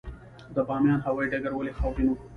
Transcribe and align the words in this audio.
د 0.55 0.57
بامیان 0.67 0.99
هوايي 1.05 1.31
ډګر 1.31 1.53
ولې 1.55 1.77
خاورین 1.79 2.07
و؟ 2.09 2.13